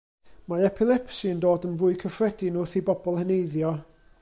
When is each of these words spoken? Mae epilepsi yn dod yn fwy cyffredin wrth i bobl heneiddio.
Mae 0.51 0.63
epilepsi 0.69 1.29
yn 1.33 1.43
dod 1.45 1.67
yn 1.71 1.77
fwy 1.83 1.99
cyffredin 2.05 2.59
wrth 2.63 2.75
i 2.81 2.85
bobl 2.89 3.21
heneiddio. 3.21 3.75